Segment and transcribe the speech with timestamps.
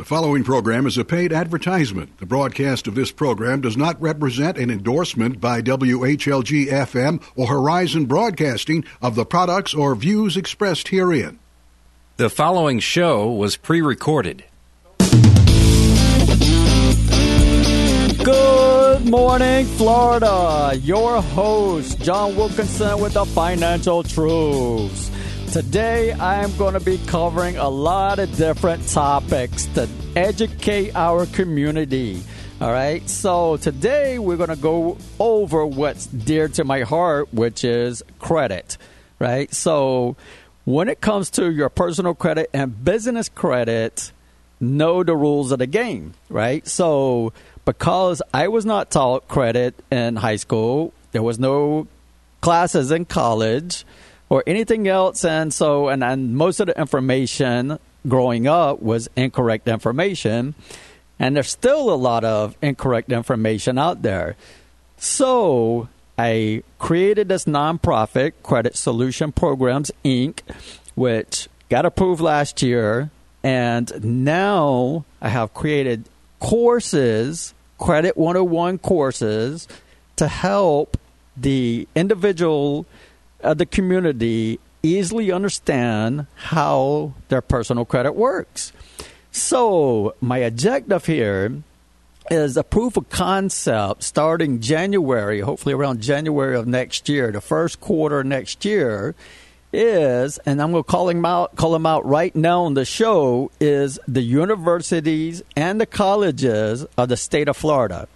[0.00, 2.16] The following program is a paid advertisement.
[2.20, 8.06] The broadcast of this program does not represent an endorsement by WHLG FM or Horizon
[8.06, 11.38] Broadcasting of the products or views expressed herein.
[12.16, 14.42] The following show was pre recorded.
[18.24, 20.80] Good morning, Florida.
[20.82, 25.10] Your host, John Wilkinson, with the Financial Truths.
[25.52, 31.26] Today, I am going to be covering a lot of different topics to educate our
[31.26, 32.22] community.
[32.60, 37.64] All right, so today we're going to go over what's dear to my heart, which
[37.64, 38.78] is credit.
[39.18, 40.14] Right, so
[40.66, 44.12] when it comes to your personal credit and business credit,
[44.60, 46.14] know the rules of the game.
[46.28, 47.32] Right, so
[47.64, 51.88] because I was not taught credit in high school, there was no
[52.40, 53.84] classes in college
[54.30, 55.24] or anything else.
[55.24, 60.54] And so, and, and most of the information growing up was incorrect information.
[61.18, 64.36] And there's still a lot of incorrect information out there.
[64.96, 70.40] So I created this nonprofit, Credit Solution Programs, Inc.,
[70.94, 73.10] which got approved last year.
[73.42, 76.04] And now I have created
[76.38, 79.68] courses, Credit 101 courses,
[80.16, 80.96] to help
[81.36, 82.86] the individual
[83.42, 88.72] uh, the community easily understand how their personal credit works.
[89.32, 91.62] So, my objective here
[92.30, 97.80] is a proof of concept starting January, hopefully around January of next year, the first
[97.80, 99.14] quarter next year,
[99.72, 103.50] is, and I'm going to call him out, call out right now on the show,
[103.60, 108.08] is the universities and the colleges of the state of Florida.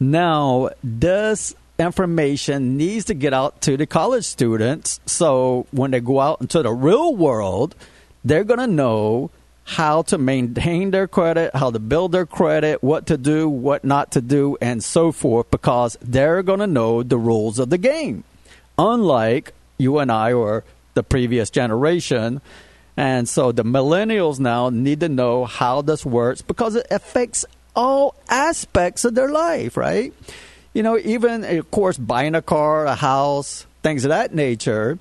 [0.00, 6.20] Now, this information needs to get out to the college students so when they go
[6.20, 7.74] out into the real world,
[8.24, 9.30] they're going to know
[9.64, 14.12] how to maintain their credit, how to build their credit, what to do, what not
[14.12, 18.24] to do, and so forth, because they're going to know the rules of the game.
[18.78, 22.40] Unlike you and I or the previous generation.
[22.96, 27.44] And so the millennials now need to know how this works because it affects
[27.74, 30.12] all aspects of their life, right?
[30.72, 34.98] You know, even eh, of course buying a car, a house, things of that nature,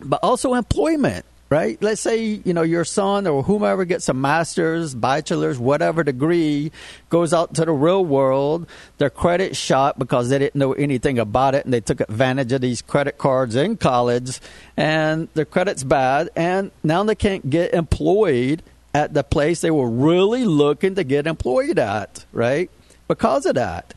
[0.00, 1.80] but also employment, right?
[1.80, 6.72] Let's say, you know, your son or whomever gets a master's, bachelor's, whatever degree,
[7.10, 8.66] goes out to the real world,
[8.98, 12.60] their credit shot because they didn't know anything about it and they took advantage of
[12.60, 14.40] these credit cards in college
[14.76, 19.90] and their credit's bad and now they can't get employed at the place they were
[19.90, 22.70] really looking to get employed at, right?
[23.08, 23.92] Because of that.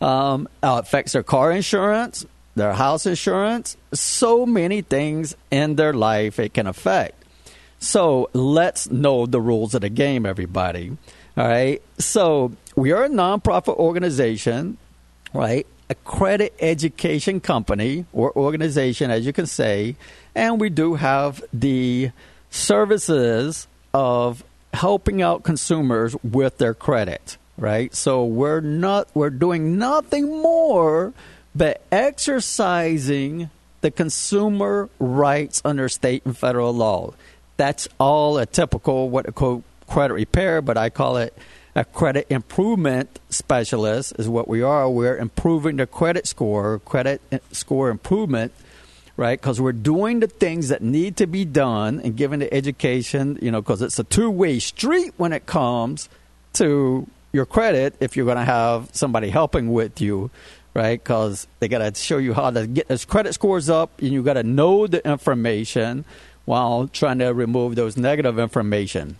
[0.00, 6.38] Um, uh, affects their car insurance, their house insurance, so many things in their life
[6.38, 7.24] it can affect.
[7.80, 10.96] So let's know the rules of the game, everybody.
[11.36, 11.80] All right.
[11.98, 14.76] So we are a nonprofit organization,
[15.32, 15.66] right?
[15.88, 19.96] A credit education company or organization, as you can say,
[20.34, 22.10] and we do have the
[22.50, 24.42] services of
[24.74, 27.94] helping out consumers with their credit right?
[27.94, 31.12] So we're not we're doing nothing more
[31.54, 37.14] but exercising the consumer rights under state and federal law.
[37.56, 41.36] That's all a typical what I call credit repair, but I call it
[41.74, 44.88] a credit improvement specialist is what we are.
[44.90, 47.20] We're improving the credit score, credit
[47.52, 48.52] score improvement,
[49.16, 49.40] right?
[49.40, 53.50] Because we're doing the things that need to be done and giving the education, you
[53.50, 56.08] know, because it's a two way street when it comes
[56.54, 57.06] to
[57.38, 60.30] your credit if you're going to have somebody helping with you,
[60.74, 61.02] right?
[61.02, 64.24] Because they got to show you how to get those credit scores up, and you
[64.24, 66.04] got to know the information
[66.44, 69.16] while trying to remove those negative information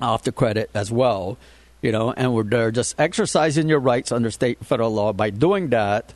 [0.00, 1.36] off the credit as well.
[1.82, 5.12] You know, and we're just exercising your rights under state federal law.
[5.12, 6.14] By doing that,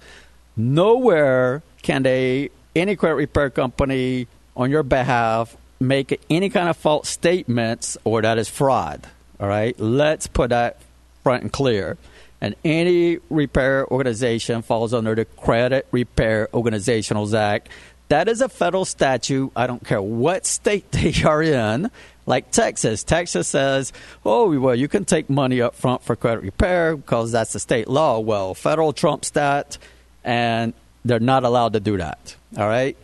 [0.57, 7.09] nowhere can they any credit repair company on your behalf make any kind of false
[7.09, 9.07] statements or that is fraud.
[9.41, 10.79] All right, let's put that
[11.23, 11.97] front and clear.
[12.41, 17.69] And any repair organization falls under the Credit Repair Organizations Act.
[18.09, 19.53] That is a federal statute.
[19.55, 21.91] I don't care what state they are in.
[22.27, 23.05] Like Texas.
[23.05, 23.93] Texas says,
[24.25, 27.89] oh, well, you can take money up front for credit repair because that's the state
[27.89, 28.19] law.
[28.21, 29.79] Well, federal trumps that,
[30.23, 30.73] and
[31.05, 32.37] they're not allowed to do that.
[32.57, 32.97] All right?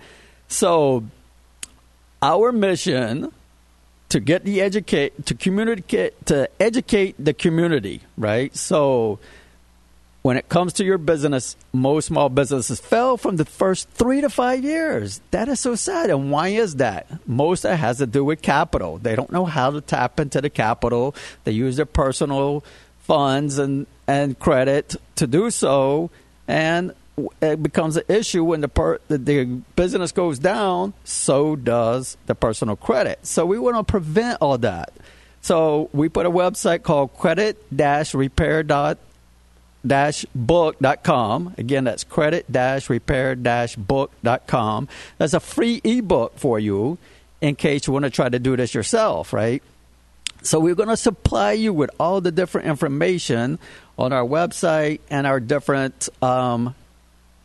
[0.47, 1.05] So,
[2.23, 3.33] our mission
[4.11, 8.55] to get the educate to communicate to educate the community, right?
[8.57, 9.19] So
[10.23, 14.29] when it comes to your business, most small businesses fail from the first three to
[14.29, 15.21] five years.
[15.31, 16.11] That is so sad.
[16.11, 17.07] And why is that?
[17.27, 18.99] Most it has to do with capital.
[18.99, 21.15] They don't know how to tap into the capital.
[21.45, 22.65] They use their personal
[22.99, 26.11] funds and, and credit to do so.
[26.47, 26.93] And
[27.41, 29.45] it becomes an issue when the, per, the, the
[29.77, 33.27] business goes down, so does the personal credit.
[33.27, 34.93] So we want to prevent all that.
[35.41, 38.99] So we put a website called credit-repair.com
[40.35, 41.55] book.com.
[41.57, 42.47] Again, that's credit
[42.89, 44.89] repair book.com.
[45.19, 46.99] That's a free ebook for you
[47.41, 49.63] in case you want to try to do this yourself, right?
[50.43, 53.59] So we're going to supply you with all the different information
[53.99, 56.75] on our website and our different um,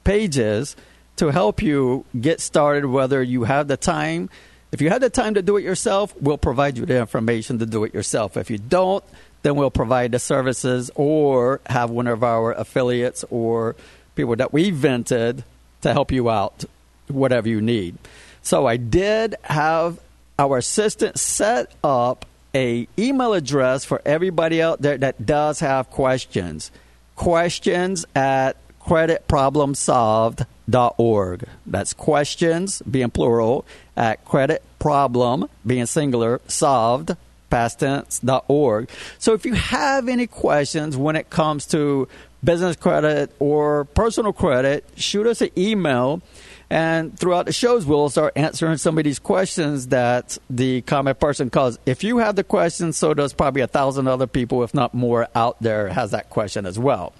[0.03, 0.75] pages
[1.17, 4.29] to help you get started, whether you have the time.
[4.71, 7.65] If you have the time to do it yourself, we'll provide you the information to
[7.65, 8.37] do it yourself.
[8.37, 9.03] If you don't,
[9.43, 13.75] then we'll provide the services or have one of our affiliates or
[14.15, 15.43] people that we vented
[15.81, 16.63] to help you out,
[17.07, 17.97] whatever you need.
[18.41, 19.99] So I did have
[20.39, 26.71] our assistant set up a email address for everybody out there that does have questions.
[27.15, 31.43] Questions at creditproblemsolved.org.
[31.65, 33.65] That's questions, being plural,
[33.95, 37.15] at creditproblem, being singular, solved
[37.53, 38.89] pasttense.org.
[39.19, 42.07] So if you have any questions when it comes to
[42.43, 46.21] business credit or personal credit, shoot us an email.
[46.69, 51.51] And throughout the shows, we'll start answering some of these questions that the comment person
[51.51, 51.77] calls.
[51.85, 55.27] If you have the question, so does probably a thousand other people, if not more,
[55.35, 57.13] out there has that question as well.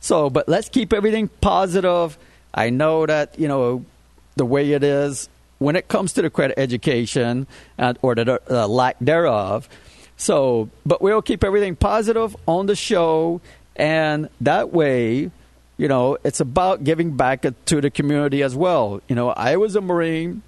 [0.00, 2.18] So, but let's keep everything positive.
[2.54, 3.84] I know that, you know,
[4.36, 5.28] the way it is,
[5.58, 9.68] when it comes to the credit education and, or the uh, lack thereof.
[10.16, 13.40] So, but we'll keep everything positive on the show,
[13.76, 15.30] and that way,
[15.76, 19.00] you know, it's about giving back to the community as well.
[19.08, 20.42] You know, I was a Marine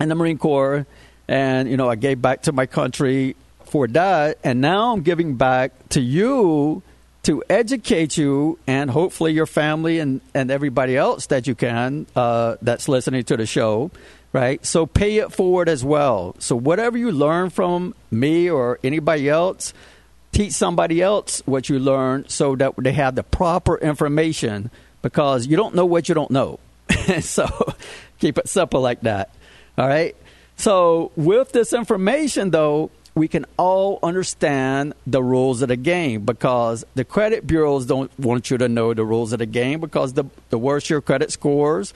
[0.00, 0.86] in the Marine Corps,
[1.26, 5.34] and you know, I gave back to my country for that, and now I'm giving
[5.34, 6.82] back to you
[7.28, 12.56] to educate you and hopefully your family and, and everybody else that you can uh,
[12.62, 13.90] that's listening to the show
[14.32, 14.64] right?
[14.64, 16.36] So pay it forward as well.
[16.38, 19.72] So whatever you learn from me or anybody else,
[20.32, 24.70] teach somebody else what you learned so that they have the proper information
[25.02, 26.58] because you don't know what you don't know.
[27.20, 27.46] so
[28.18, 29.34] keep it simple like that.
[29.76, 30.16] All right.
[30.56, 36.84] So with this information though, we can all understand the rules of the game because
[36.94, 40.24] the credit bureaus don't want you to know the rules of the game because the,
[40.50, 41.92] the worse your credit scores,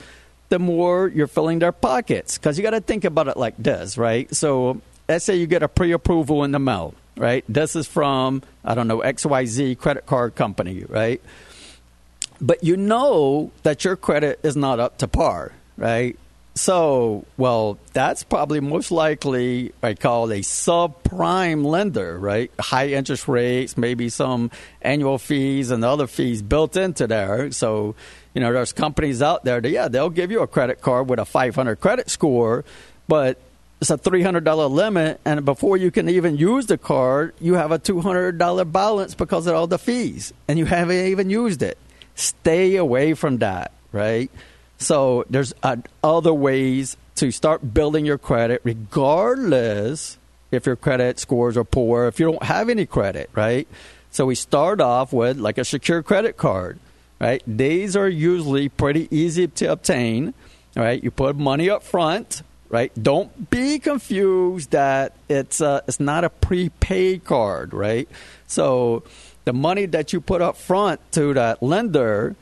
[0.49, 2.37] the more you're filling their pockets.
[2.37, 4.33] Because you got to think about it like this, right?
[4.35, 7.45] So let's say you get a pre approval in the mail, right?
[7.47, 11.21] This is from, I don't know, XYZ credit card company, right?
[12.41, 16.17] But you know that your credit is not up to par, right?
[16.55, 22.51] So, well, that's probably most likely I call a subprime lender, right?
[22.59, 24.51] High interest rates, maybe some
[24.81, 27.51] annual fees and other fees built into there.
[27.51, 27.95] So,
[28.35, 31.17] you know, there's companies out there that, yeah, they'll give you a credit card with
[31.17, 32.63] a 500 credit score,
[33.07, 33.39] but
[33.81, 35.19] it's a $300 limit.
[35.25, 39.55] And before you can even use the card, you have a $200 balance because of
[39.55, 41.79] all the fees, and you haven't even used it.
[42.13, 44.29] Stay away from that, right?
[44.77, 50.17] So there's uh, other ways to start building your credit, regardless
[50.51, 53.67] if your credit scores are poor, if you don't have any credit, right?
[54.11, 56.79] So we start off with like a secure credit card
[57.23, 57.41] right?
[57.47, 60.33] These are usually pretty easy to obtain,
[60.75, 61.01] right?
[61.01, 62.91] You put money up front, right?
[63.01, 68.09] Don't be confused that it's a, it's not a prepaid card, right?
[68.47, 69.03] So
[69.45, 72.35] the money that you put up front to that lender,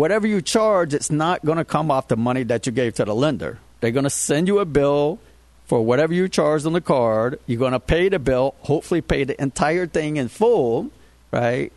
[0.00, 3.04] whatever you charge, it's not going to come off the money that you gave to
[3.04, 3.58] the lender.
[3.80, 5.18] They're going to send you a bill
[5.66, 7.38] for whatever you charged on the card.
[7.46, 10.90] You're going to pay the bill, hopefully pay the entire thing in full,
[11.30, 11.70] right?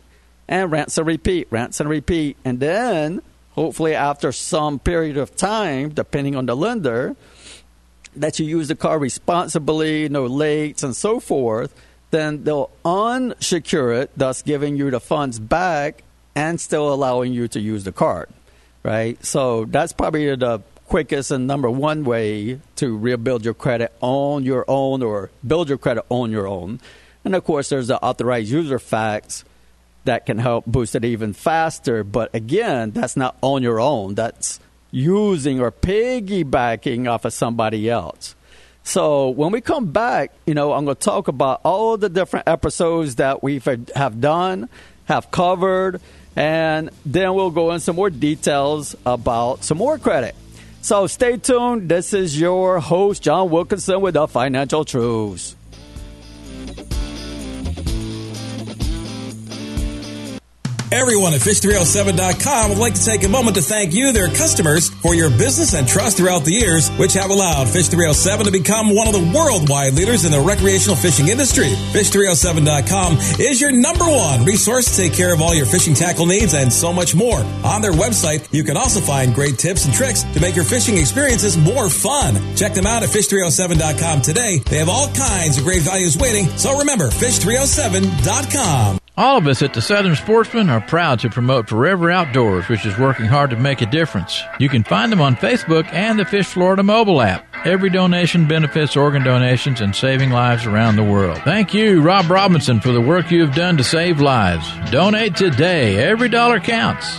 [0.48, 2.38] and rinse and repeat, rinse and repeat.
[2.46, 3.20] And then,
[3.52, 7.16] hopefully, after some period of time, depending on the lender,
[8.16, 11.74] that you use the car responsibly, no late, and so forth,
[12.10, 16.04] then they'll unsecure it, thus giving you the funds back
[16.34, 18.28] and still allowing you to use the card,
[18.82, 19.22] right?
[19.24, 24.64] So that's probably the quickest and number one way to rebuild your credit on your
[24.68, 26.80] own or build your credit on your own.
[27.24, 29.44] And of course, there's the authorized user facts
[30.04, 32.04] that can help boost it even faster.
[32.04, 34.14] But again, that's not on your own.
[34.14, 34.60] That's
[34.90, 38.36] using or piggybacking off of somebody else.
[38.82, 42.46] So when we come back, you know, I'm going to talk about all the different
[42.46, 43.62] episodes that we
[43.96, 44.68] have done
[45.06, 46.02] have covered,
[46.36, 50.34] and then we'll go in some more details about some more credit.
[50.82, 51.88] So stay tuned.
[51.88, 55.56] This is your host, John Wilkinson, with the Financial Truths.
[60.94, 65.12] Everyone at Fish307.com would like to take a moment to thank you, their customers, for
[65.12, 69.12] your business and trust throughout the years, which have allowed Fish307 to become one of
[69.12, 71.70] the worldwide leaders in the recreational fishing industry.
[71.90, 76.54] Fish307.com is your number one resource to take care of all your fishing tackle needs
[76.54, 77.40] and so much more.
[77.64, 80.96] On their website, you can also find great tips and tricks to make your fishing
[80.96, 82.36] experiences more fun.
[82.54, 84.58] Check them out at Fish307.com today.
[84.58, 89.00] They have all kinds of great values waiting, so remember, Fish307.com.
[89.16, 92.98] All of us at the Southern Sportsman are proud to promote Forever Outdoors, which is
[92.98, 94.42] working hard to make a difference.
[94.58, 97.46] You can find them on Facebook and the Fish Florida mobile app.
[97.64, 101.38] Every donation benefits organ donations and saving lives around the world.
[101.44, 104.68] Thank you, Rob Robinson, for the work you have done to save lives.
[104.90, 105.96] Donate today.
[105.96, 107.16] Every dollar counts.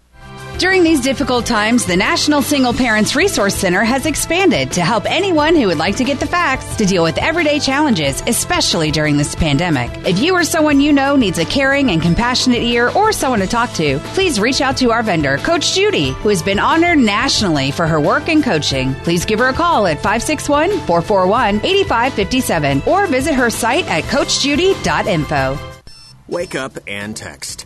[0.59, 5.55] During these difficult times, the National Single Parents Resource Center has expanded to help anyone
[5.55, 9.35] who would like to get the facts to deal with everyday challenges, especially during this
[9.35, 9.91] pandemic.
[10.07, 13.47] If you or someone you know needs a caring and compassionate ear or someone to
[13.47, 17.71] talk to, please reach out to our vendor, Coach Judy, who has been honored nationally
[17.71, 18.93] for her work and coaching.
[18.95, 25.57] Please give her a call at 561 441 8557 or visit her site at CoachJudy.info.
[26.29, 27.65] Wake up and text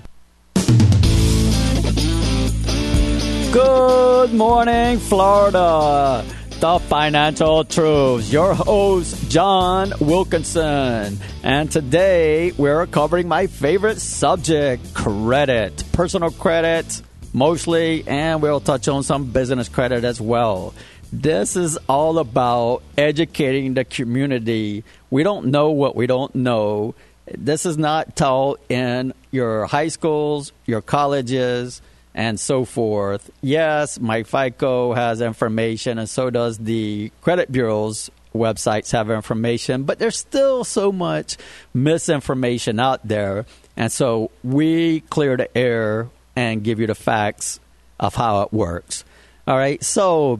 [3.51, 6.23] Good morning, Florida.
[6.61, 8.31] The Financial Truths.
[8.31, 11.19] Your host, John Wilkinson.
[11.43, 17.01] And today we're covering my favorite subject credit, personal credit
[17.33, 20.73] mostly, and we'll touch on some business credit as well.
[21.11, 24.85] This is all about educating the community.
[25.09, 26.95] We don't know what we don't know.
[27.25, 31.81] This is not taught in your high schools, your colleges
[32.13, 33.29] and so forth.
[33.41, 40.17] Yes, myFICO has information, and so does the credit bureau's websites have information, but there's
[40.17, 41.37] still so much
[41.73, 43.45] misinformation out there.
[43.75, 47.59] And so we clear the air and give you the facts
[47.99, 49.03] of how it works.
[49.47, 50.39] All right, so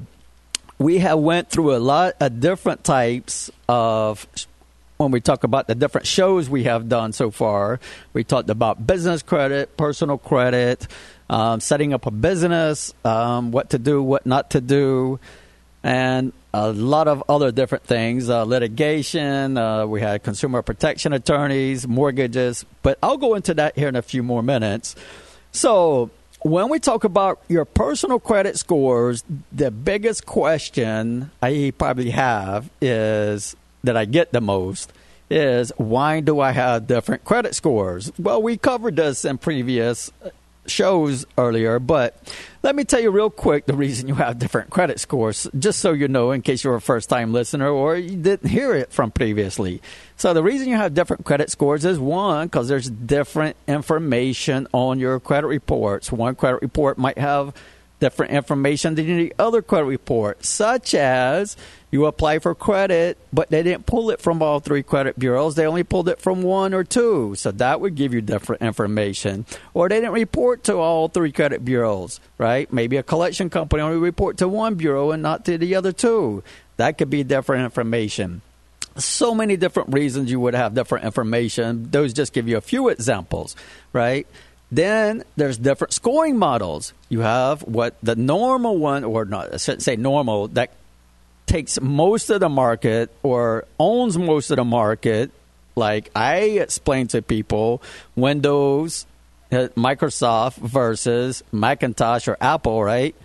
[0.77, 4.25] we have went through a lot of different types of
[4.97, 7.79] when we talk about the different shows we have done so far.
[8.13, 10.87] We talked about business credit, personal credit,
[11.31, 15.17] um, setting up a business, um, what to do, what not to do,
[15.81, 19.57] and a lot of other different things uh, litigation.
[19.57, 24.01] Uh, we had consumer protection attorneys, mortgages, but I'll go into that here in a
[24.01, 24.95] few more minutes.
[25.53, 26.11] So,
[26.41, 33.55] when we talk about your personal credit scores, the biggest question I probably have is
[33.83, 34.91] that I get the most
[35.29, 38.11] is why do I have different credit scores?
[38.19, 40.11] Well, we covered this in previous
[40.65, 42.17] shows earlier, but
[42.63, 45.93] let me tell you real quick the reason you have different credit scores, just so
[45.93, 49.11] you know, in case you're a first time listener or you didn't hear it from
[49.11, 49.81] previously.
[50.17, 54.99] So, the reason you have different credit scores is one, because there's different information on
[54.99, 56.11] your credit reports.
[56.11, 57.53] One credit report might have
[57.99, 61.55] different information than the other credit report, such as
[61.91, 65.55] you apply for credit, but they didn't pull it from all three credit bureaus.
[65.55, 67.35] They only pulled it from one or two.
[67.35, 69.45] So that would give you different information.
[69.73, 72.71] Or they didn't report to all three credit bureaus, right?
[72.71, 76.43] Maybe a collection company only report to one bureau and not to the other two.
[76.77, 78.41] That could be different information.
[78.95, 81.91] So many different reasons you would have different information.
[81.91, 83.55] Those just give you a few examples,
[83.93, 84.27] right?
[84.71, 86.93] Then there's different scoring models.
[87.09, 90.71] You have what the normal one, or not, I shouldn't say normal, that
[91.51, 95.31] takes most of the market or owns most of the market.
[95.75, 97.81] Like I explain to people,
[98.15, 99.05] Windows,
[99.51, 103.15] uh, Microsoft versus Macintosh or Apple, right?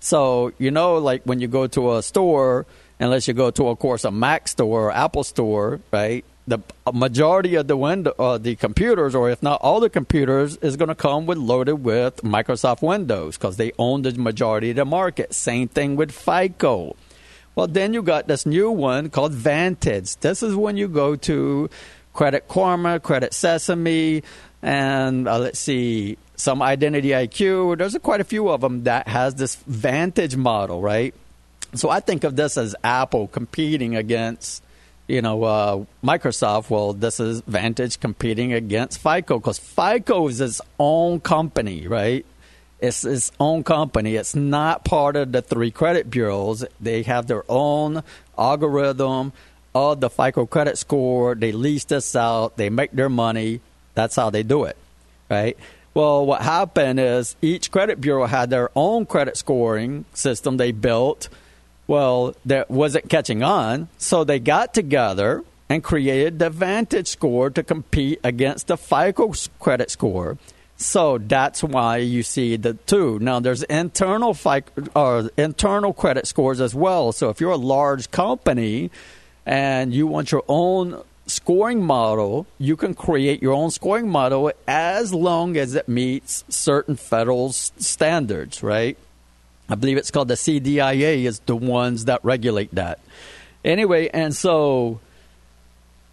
[0.00, 2.66] So, you know, like when you go to a store,
[2.98, 6.24] unless you go to, of course, a Mac store or Apple store, right?
[6.48, 6.60] the
[6.92, 10.88] majority of the window, uh, the computers, or if not all the computers, is going
[10.88, 15.34] to come with loaded with Microsoft Windows because they own the majority of the market.
[15.34, 16.94] Same thing with FICO.
[17.56, 20.16] Well, then you got this new one called Vantage.
[20.18, 21.70] This is when you go to
[22.12, 24.22] Credit Karma, Credit Sesame,
[24.60, 27.78] and uh, let's see, some Identity IQ.
[27.78, 31.14] There's quite a few of them that has this Vantage model, right?
[31.74, 34.62] So I think of this as Apple competing against
[35.08, 40.60] you know, uh, Microsoft, well, this is Vantage competing against FICO because FICO is its
[40.78, 42.26] own company, right?
[42.80, 44.16] It's its own company.
[44.16, 46.64] It's not part of the three credit bureaus.
[46.80, 48.02] They have their own
[48.36, 49.32] algorithm
[49.74, 51.34] of the FICO credit score.
[51.34, 52.56] They lease this out.
[52.56, 53.60] They make their money.
[53.94, 54.76] That's how they do it,
[55.30, 55.56] right?
[55.94, 61.28] Well, what happened is each credit bureau had their own credit scoring system they built–
[61.86, 67.62] well, that wasn't catching on, so they got together and created the Vantage score to
[67.62, 70.36] compete against the FICO credit score.
[70.76, 73.18] So that's why you see the two.
[73.18, 74.62] Now there's internal or
[74.94, 77.12] uh, internal credit scores as well.
[77.12, 78.90] So if you're a large company
[79.46, 85.14] and you want your own scoring model, you can create your own scoring model as
[85.14, 88.98] long as it meets certain federal standards, right?
[89.68, 93.00] I believe it's called the CDIA is the ones that regulate that.
[93.64, 95.00] Anyway, and so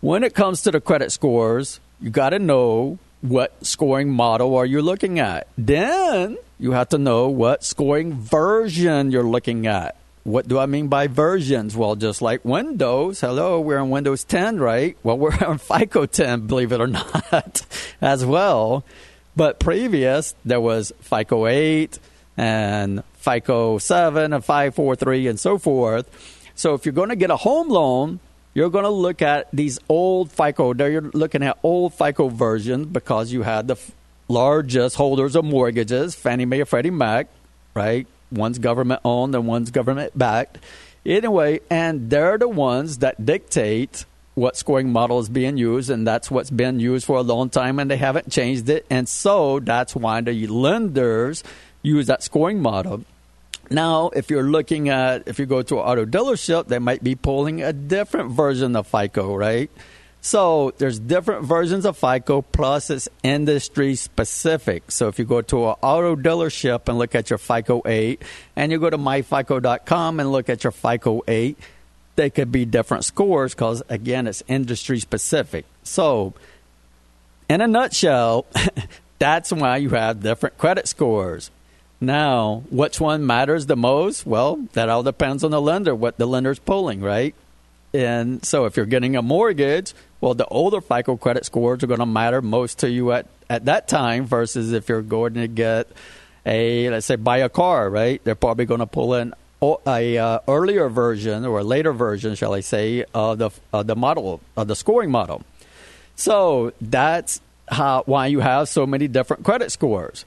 [0.02, 4.66] when it comes to the credit scores, you got to know what scoring model are
[4.66, 5.48] you looking at.
[5.58, 9.96] Then you have to know what scoring version you're looking at.
[10.24, 11.76] What do I mean by versions?
[11.76, 14.98] Well, just like Windows, hello, we're on Windows 10, right?
[15.04, 17.66] Well, we're on FICO 10, believe it or not,
[18.02, 18.84] as well.
[19.38, 21.98] But previous, there was FICO 8
[22.36, 26.52] and FICO 7 and 543 and so forth.
[26.56, 28.20] So if you're going to get a home loan,
[28.54, 30.74] you're going to look at these old FICO.
[30.74, 33.78] There you're looking at old FICO versions because you had the
[34.28, 37.28] largest holders of mortgages, Fannie Mae or Freddie Mac,
[37.74, 38.08] right?
[38.32, 40.60] One's government owned and one's government backed.
[41.06, 46.32] Anyway, and they're the ones that dictate what scoring model is being used, and that's
[46.32, 48.86] what's been used for a long time, and they haven't changed it.
[48.90, 51.44] And so that's why the lenders
[51.84, 53.04] use that scoring model.
[53.74, 57.16] Now, if you're looking at, if you go to an auto dealership, they might be
[57.16, 59.72] pulling a different version of FICO, right?
[60.22, 64.92] So there's different versions of FICO, plus it's industry specific.
[64.92, 68.22] So if you go to an auto dealership and look at your FICO 8,
[68.56, 71.58] and you go to myfico.com and look at your FICO 8,
[72.16, 75.66] they could be different scores because, again, it's industry specific.
[75.82, 76.36] So,
[77.50, 78.46] in a nutshell,
[79.18, 81.50] that's why you have different credit scores.
[82.04, 84.26] Now, which one matters the most?
[84.26, 87.34] Well, that all depends on the lender, what the lender's pulling, right?
[87.94, 92.02] And so if you're getting a mortgage, well, the older FICO credit scores are going
[92.02, 95.88] to matter most to you at, at that time versus if you're going to get
[96.46, 98.22] a, let's say, buy a car, right?
[98.26, 99.34] They're probably going to pull in
[99.88, 103.96] a uh, earlier version or a later version, shall I say, of the of the
[103.96, 105.42] model of the scoring model.
[106.18, 107.40] So that's
[107.70, 110.26] how why you have so many different credit scores.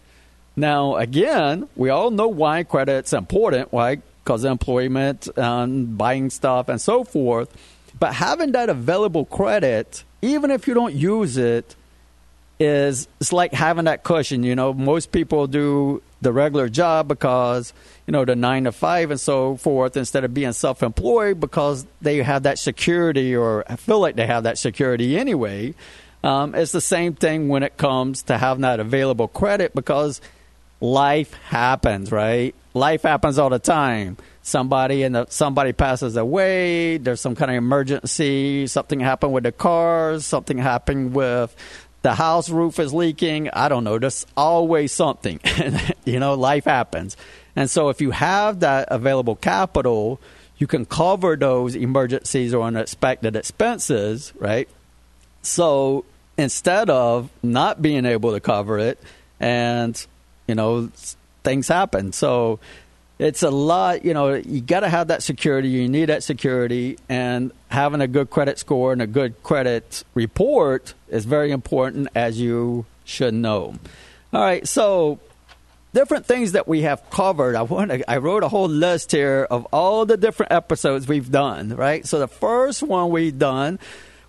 [0.57, 3.73] Now, again, we all know why credit's important.
[3.73, 3.97] Why?
[4.25, 7.55] Because employment and buying stuff and so forth.
[7.99, 11.77] But having that available credit, even if you don't use it,
[12.59, 14.43] is it's like having that cushion.
[14.43, 17.75] You know, most people do the regular job because
[18.07, 22.23] you know the nine to five and so forth instead of being self-employed because they
[22.23, 25.75] have that security or feel like they have that security anyway.
[26.25, 30.21] Um, it's the same thing when it comes to having that available credit because
[30.81, 32.55] life happens, right?
[32.75, 34.17] Life happens all the time.
[34.43, 36.99] Somebody and somebody passes away.
[36.99, 38.67] There's some kind of emergency.
[38.67, 40.25] Something happened with the cars.
[40.25, 41.55] Something happened with
[42.03, 43.51] the house roof is leaking.
[43.51, 43.99] I don't know.
[43.99, 45.41] There's always something.
[46.05, 47.17] you know, life happens.
[47.57, 50.21] And so if you have that available capital,
[50.59, 54.69] you can cover those emergencies or unexpected expenses, right?
[55.43, 56.05] So
[56.39, 59.01] instead of not being able to cover it
[59.41, 60.07] and,
[60.47, 60.91] you know,
[61.45, 62.13] things happen.
[62.13, 62.59] So
[63.19, 65.69] it's a lot, you know, you got to have that security.
[65.69, 70.95] You need that security, and having a good credit score and a good credit report
[71.09, 73.77] is very important, as you should know.
[74.33, 75.19] All right, so
[75.95, 77.57] different things that we have covered.
[77.57, 81.75] I want I wrote a whole list here of all the different episodes we've done,
[81.75, 82.07] right?
[82.07, 83.79] So the first one we've done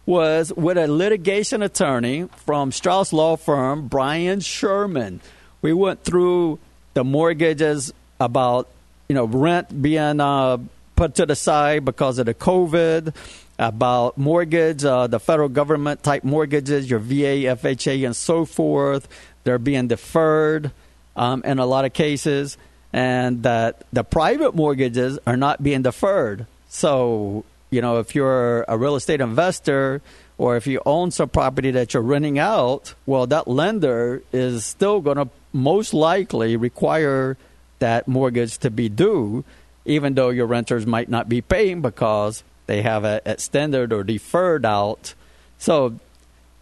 [0.05, 5.19] was with a litigation attorney from Strauss Law Firm, Brian Sherman.
[5.61, 6.59] We went through
[6.93, 8.67] the mortgages about
[9.07, 10.57] you know, rent being uh,
[10.95, 13.15] put to the side because of the COVID,
[13.59, 19.07] about mortgage, uh, the federal government type mortgages, your VA, FHA, and so forth.
[19.43, 20.71] They're being deferred
[21.15, 22.57] um, in a lot of cases,
[22.93, 26.45] and that the private mortgages are not being deferred.
[26.69, 30.01] So, you know, if you're a real estate investor
[30.37, 35.01] or if you own some property that you're renting out, well, that lender is still
[35.01, 37.37] going to most likely require
[37.79, 39.43] that mortgage to be due,
[39.85, 44.65] even though your renters might not be paying because they have it extended or deferred
[44.65, 45.13] out.
[45.57, 45.99] So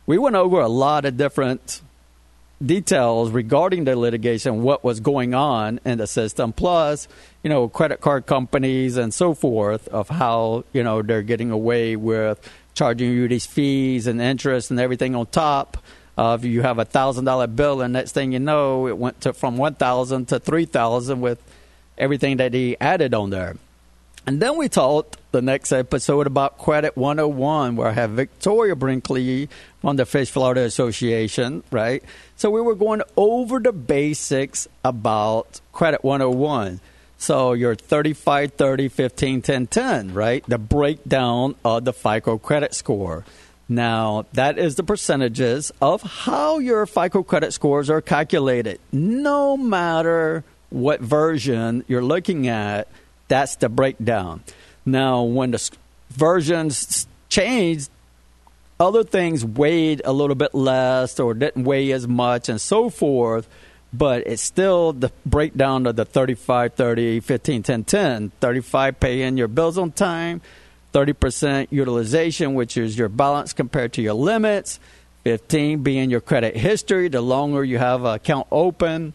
[0.06, 1.82] we went over a lot of different
[2.64, 7.08] details regarding the litigation, what was going on in the system, plus,
[7.44, 11.96] you know, credit card companies and so forth of how, you know, they're getting away
[11.96, 12.40] with
[12.74, 15.78] charging you these fees and interest and everything on top
[16.18, 19.34] of you have a thousand dollar bill, and next thing you know, it went to
[19.34, 21.42] from one thousand to three thousand with
[21.98, 23.58] everything that he added on there.
[24.28, 29.50] And then we talked the next episode about Credit 101, where I have Victoria Brinkley
[29.82, 32.04] from the Fish Florida Association, right?
[32.36, 36.80] So we were going over the basics about Credit 101.
[37.20, 40.44] So your 35, 30, 15, 10, 10, right?
[40.48, 43.26] The breakdown of the FICO credit score.
[43.70, 48.80] Now, that is the percentages of how your FICO credit scores are calculated.
[48.92, 52.88] No matter what version you're looking at,
[53.28, 54.44] that's the breakdown.
[54.86, 55.72] Now, when the
[56.12, 57.90] versions changed,
[58.80, 63.48] other things weighed a little bit less or didn't weigh as much and so forth,
[63.94, 68.32] but it's still the breakdown of the 35, 30, 15, 10, 10.
[68.42, 70.42] 35 paying your bills on time,
[70.94, 74.80] 30% utilization, which is your balance compared to your limits.
[75.26, 77.08] 15 being your credit history.
[77.08, 79.14] The longer you have an account open,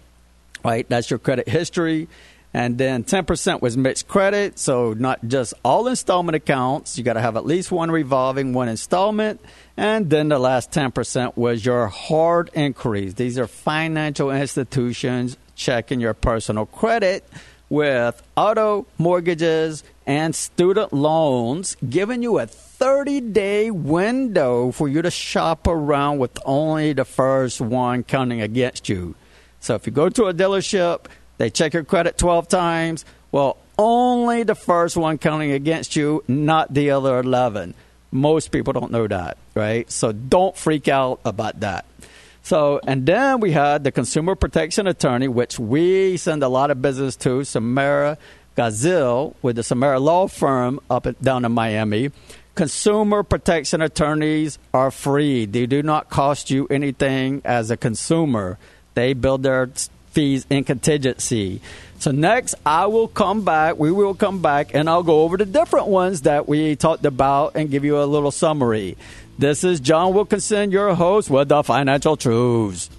[0.65, 2.09] right, that's your credit history.
[2.53, 4.59] And then 10% was mixed credit.
[4.59, 6.99] So not just all installment accounts.
[6.99, 9.41] You got to have at least one revolving, one installment.
[9.77, 13.15] And then the last 10% was your hard inquiries.
[13.15, 17.25] These are financial institutions checking your personal credit
[17.69, 25.11] with auto mortgages and student loans, giving you a 30 day window for you to
[25.11, 29.15] shop around with only the first one counting against you.
[29.61, 31.05] So if you go to a dealership,
[31.41, 33.07] they check your credit 12 times.
[33.33, 37.73] Well, only the first one counting against you, not the other 11.
[38.13, 39.91] Most people don't know that, right?
[39.91, 41.87] So don't freak out about that.
[42.43, 46.83] So, and then we had the consumer protection attorney, which we send a lot of
[46.83, 48.19] business to, Samara
[48.55, 52.11] Gazil with the Samara Law Firm up and down in Miami.
[52.55, 55.47] Consumer protection attorneys are free.
[55.47, 58.59] They do not cost you anything as a consumer.
[58.93, 59.71] They build their
[60.11, 61.61] fees in contingency.
[61.99, 63.79] So next, I will come back.
[63.79, 67.57] We will come back, and I'll go over the different ones that we talked about
[67.57, 68.97] and give you a little summary.
[69.39, 72.91] This is John Wilkinson, your host with the Financial Truths.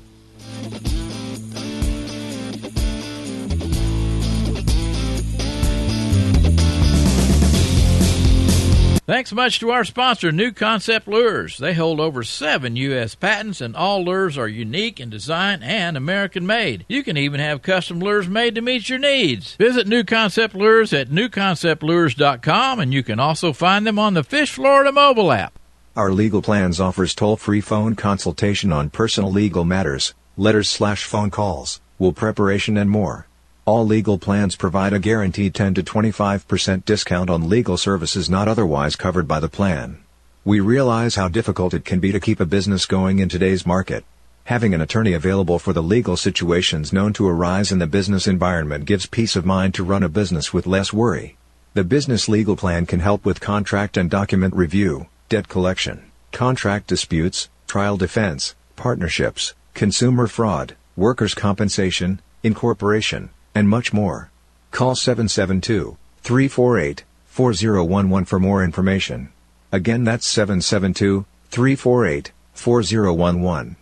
[9.12, 11.58] Thanks much to our sponsor, New Concept Lures.
[11.58, 13.14] They hold over seven U.S.
[13.14, 16.86] patents, and all lures are unique in design and American made.
[16.88, 19.56] You can even have custom lures made to meet your needs.
[19.56, 24.54] Visit New Concept Lures at newconceptlures.com, and you can also find them on the Fish
[24.54, 25.60] Florida mobile app.
[25.94, 31.82] Our legal plans offers toll-free phone consultation on personal legal matters, letters slash phone calls,
[32.00, 33.28] will preparation and more.
[33.64, 38.96] All legal plans provide a guaranteed 10 to 25% discount on legal services not otherwise
[38.96, 40.00] covered by the plan.
[40.44, 44.04] We realize how difficult it can be to keep a business going in today's market.
[44.46, 48.86] Having an attorney available for the legal situations known to arise in the business environment
[48.86, 51.38] gives peace of mind to run a business with less worry.
[51.76, 57.48] The business legal plan can help with contract and document review, debt collection, contract disputes,
[57.68, 64.32] trial defense, partnerships, consumer fraud, workers' compensation, incorporation, and much more.
[64.72, 69.30] Call 772 348 4011 for more information.
[69.72, 73.76] Again, that's 772 348 4011.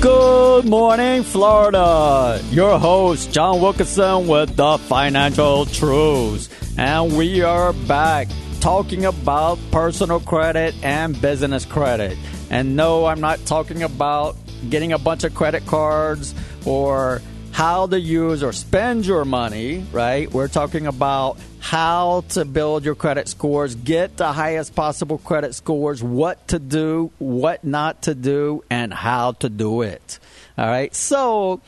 [0.03, 2.37] Good morning, Florida.
[2.51, 6.49] Your host, John Wilkinson, with the Financial Truths.
[6.77, 8.27] And we are back
[8.59, 12.17] talking about personal credit and business credit.
[12.49, 14.35] And no, I'm not talking about
[14.69, 16.35] getting a bunch of credit cards
[16.65, 17.21] or
[17.53, 20.29] how to use or spend your money, right?
[20.33, 26.01] We're talking about how to build your credit scores, get the highest possible credit scores,
[26.01, 30.17] what to do, what not to do, and how to do it.
[30.57, 30.93] All right.
[30.95, 31.61] So,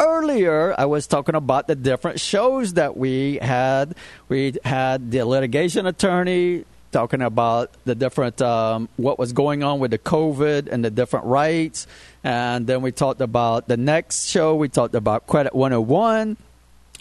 [0.00, 3.94] earlier I was talking about the different shows that we had.
[4.28, 9.90] We had the litigation attorney talking about the different um, what was going on with
[9.90, 11.86] the COVID and the different rights,
[12.24, 14.54] and then we talked about the next show.
[14.54, 16.36] We talked about Credit 101,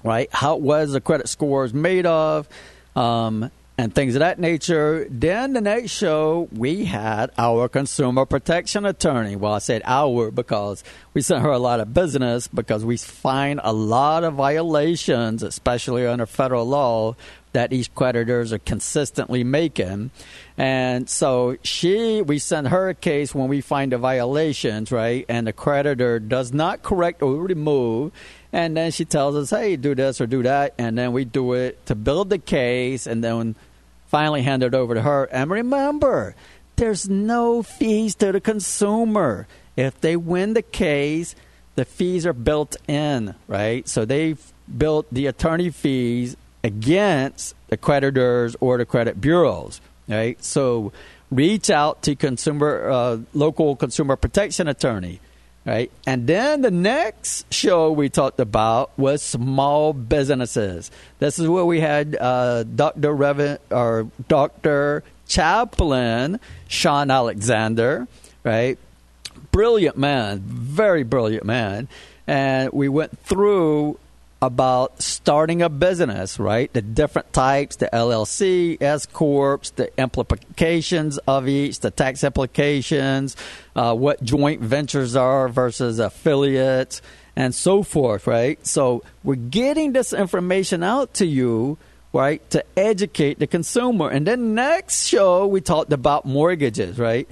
[0.04, 0.30] right?
[0.32, 2.48] How was the credit scores made of?
[2.96, 5.08] Um, and things of that nature.
[5.10, 9.38] Then the next show, we had our consumer protection attorney.
[9.38, 13.62] Well, I said our because we sent her a lot of business because we find
[13.64, 17.16] a lot of violations, especially under federal law,
[17.54, 20.12] that these creditors are consistently making.
[20.58, 25.26] And so she, we send her a case when we find the violations, right?
[25.28, 28.12] And the creditor does not correct or remove.
[28.52, 30.74] And then she tells us, hey, do this or do that.
[30.78, 33.08] And then we do it to build the case.
[33.08, 33.56] And then
[34.08, 35.26] finally hand it over to her.
[35.26, 36.36] And remember,
[36.76, 39.48] there's no fees to the consumer.
[39.76, 41.36] If they win the case,
[41.76, 43.88] the fees are built in, right?
[43.88, 44.42] So they've
[44.78, 50.42] built the attorney fees against the creditors or the credit bureaus, right?
[50.44, 50.92] So
[51.32, 55.20] reach out to consumer uh, local consumer protection attorney
[55.66, 55.92] right?
[56.08, 60.90] And then the next show we talked about was small businesses.
[61.20, 63.14] This is where we had uh, Dr.
[63.14, 65.04] Revan or Dr.
[65.28, 68.08] Chaplain Sean Alexander,
[68.44, 68.80] right?
[69.52, 71.88] Brilliant man, very brilliant man.
[72.26, 74.00] And we went through
[74.42, 76.72] about starting a business, right?
[76.72, 83.36] The different types, the LLC, S corps, the implications of each, the tax implications,
[83.76, 87.02] uh, what joint ventures are versus affiliates,
[87.36, 88.66] and so forth, right?
[88.66, 91.78] So we're getting this information out to you,
[92.14, 94.10] right, to educate the consumer.
[94.10, 97.28] And then next show we talked about mortgages, right?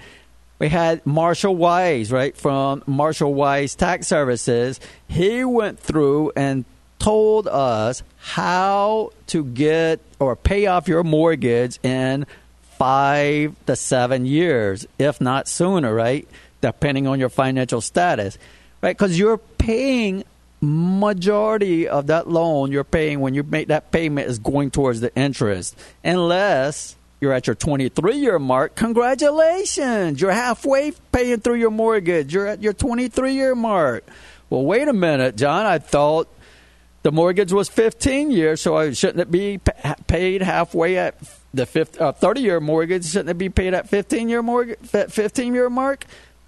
[0.60, 4.80] we had Marshall Wise, right, from Marshall Wise Tax Services.
[5.08, 6.66] He went through and
[7.00, 12.26] told us how to get or pay off your mortgage in
[12.78, 16.28] five to seven years, if not sooner, right?
[16.62, 18.38] Depending on your financial status,
[18.82, 18.98] right?
[18.98, 20.24] Because you're paying
[20.60, 25.16] majority of that loan you're paying when you make that payment is going towards the
[25.16, 28.76] interest, unless you're at your 23 year mark.
[28.76, 32.34] Congratulations, you're halfway paying through your mortgage.
[32.34, 34.06] You're at your 23 year mark.
[34.50, 35.66] Well, wait a minute, John.
[35.66, 36.28] I thought
[37.08, 39.62] the mortgage was 15 years, so shouldn't it be
[40.08, 41.16] paid halfway at
[41.54, 43.06] the 50, uh, 30 year mortgage?
[43.06, 46.04] Shouldn't it be paid at 15 year mortgage, 15 year mark?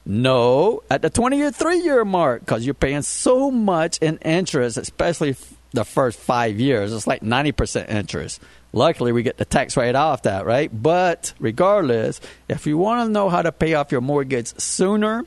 [0.06, 4.76] No, at the 20 year, three year mark, because you're paying so much in interest,
[4.76, 5.38] especially
[5.72, 6.92] the first five years.
[6.92, 8.42] It's like 90% interest.
[8.74, 10.70] Luckily, we get the tax rate off that, right?
[10.74, 12.20] But regardless,
[12.50, 15.24] if you want to know how to pay off your mortgage sooner,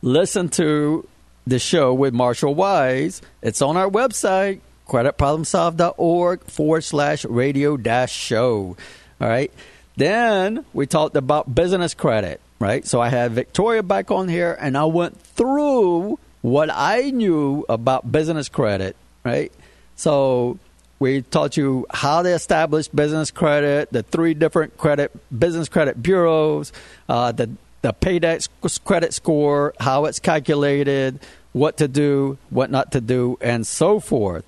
[0.00, 1.06] listen to
[1.46, 3.22] the show with Marshall Wise.
[3.42, 8.76] It's on our website, creditproblemsolved.org forward slash radio dash show.
[9.20, 9.52] All right.
[9.96, 12.86] Then we talked about business credit, right?
[12.86, 18.10] So I had Victoria back on here and I went through what I knew about
[18.10, 19.52] business credit, right?
[19.96, 20.58] So
[20.98, 26.72] we taught you how to establish business credit, the three different credit business credit bureaus,
[27.08, 27.50] uh, the
[27.84, 28.48] the paydex
[28.86, 31.20] credit score, how it's calculated,
[31.52, 34.42] what to do, what not to do, and so forth.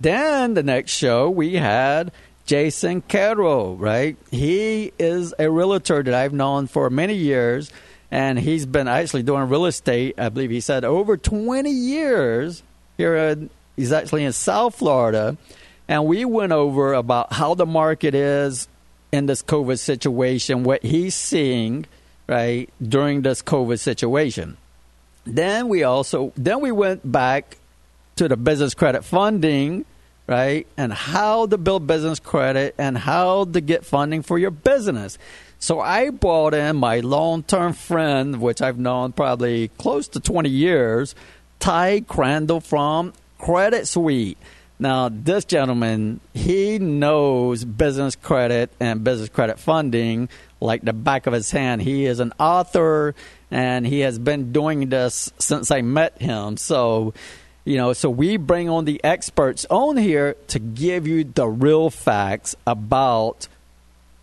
[0.00, 2.12] Then the next show we had
[2.46, 4.16] Jason Carroll, right?
[4.30, 7.72] He is a realtor that I've known for many years,
[8.12, 10.14] and he's been actually doing real estate.
[10.16, 12.62] I believe he said over 20 years
[12.96, 13.16] here.
[13.16, 15.36] In, he's actually in South Florida,
[15.88, 18.68] and we went over about how the market is
[19.10, 21.84] in this COVID situation, what he's seeing
[22.28, 24.56] right, during this COVID situation.
[25.24, 27.56] Then we also then we went back
[28.16, 29.84] to the business credit funding,
[30.26, 35.18] right, and how to build business credit and how to get funding for your business.
[35.60, 41.16] So I brought in my long-term friend, which I've known probably close to 20 years,
[41.58, 44.38] Ty Crandall from Credit Suite.
[44.78, 50.28] Now, this gentleman, he knows business credit and business credit funding
[50.60, 51.82] like the back of his hand.
[51.82, 53.14] He is an author
[53.50, 56.56] and he has been doing this since I met him.
[56.56, 57.14] So,
[57.64, 61.90] you know, so we bring on the experts on here to give you the real
[61.90, 63.48] facts about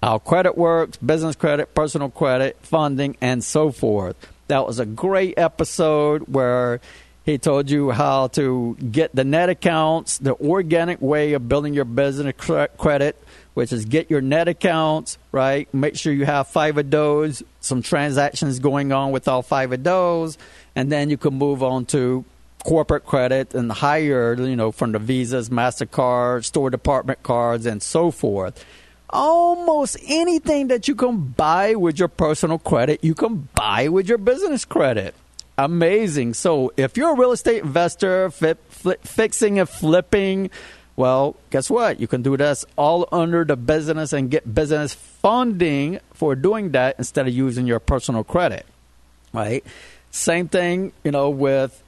[0.01, 4.15] how credit works, business credit, personal credit, funding, and so forth.
[4.47, 6.79] That was a great episode where
[7.25, 11.85] he told you how to get the net accounts, the organic way of building your
[11.85, 12.35] business
[12.77, 13.19] credit
[13.55, 15.73] which is get your net accounts, right?
[15.73, 19.83] Make sure you have five of those, some transactions going on with all five of
[19.83, 20.37] those,
[20.75, 22.23] and then you can move on to
[22.63, 28.11] corporate credit and higher, you know, from the Visas, MasterCard, store department cards, and so
[28.11, 28.63] forth.
[29.09, 34.17] Almost anything that you can buy with your personal credit, you can buy with your
[34.17, 35.15] business credit.
[35.57, 36.33] Amazing.
[36.33, 38.55] So if you're a real estate investor, fi-
[39.03, 40.49] fixing and flipping,
[40.97, 41.99] Well, guess what?
[41.99, 46.95] You can do this all under the business and get business funding for doing that
[46.97, 48.65] instead of using your personal credit,
[49.33, 49.63] right?
[50.11, 51.83] Same thing, you know, with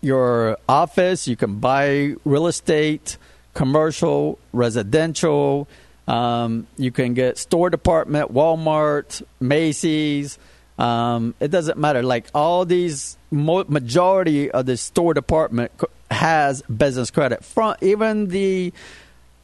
[0.00, 1.28] your office.
[1.28, 3.18] You can buy real estate,
[3.52, 5.68] commercial, residential.
[6.08, 10.38] Um, you can get store department, Walmart, Macy's.
[10.78, 12.02] Um, it doesn't matter.
[12.02, 15.72] Like all these, majority of the store department
[16.10, 17.44] has business credit.
[17.44, 18.72] From even the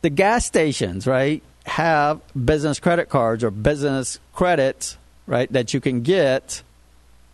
[0.02, 4.96] the gas stations, right, have business credit cards or business credits,
[5.26, 6.62] right, that you can get,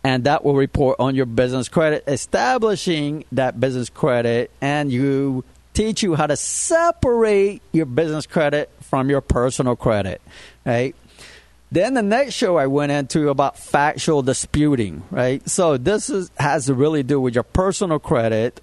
[0.03, 6.03] and that will report on your business credit, establishing that business credit, and you teach
[6.03, 10.21] you how to separate your business credit from your personal credit,
[10.65, 10.95] right?
[11.71, 15.47] Then the next show I went into about factual disputing, right?
[15.47, 18.59] So this is, has to really do with your personal credit,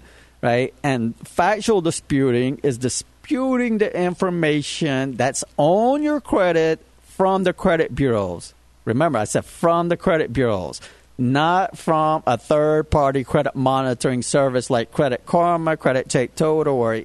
[0.47, 0.73] right?
[0.81, 8.53] And factual disputing is disputing the information that's on your credit from the credit bureaus.
[8.85, 10.79] Remember, I said from the credit bureaus,
[11.17, 17.01] not from a third party credit monitoring service like Credit Karma, Credit Check Total, or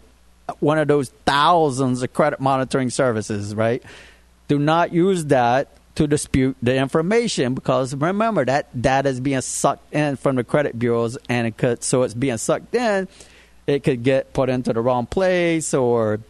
[0.60, 3.82] one of those thousands of credit monitoring services, right?
[4.46, 9.92] Do not use that to dispute the information because remember that data is being sucked
[9.92, 13.06] in from the credit bureaus and it could so it's being sucked in
[13.66, 16.20] it could get put into the wrong place or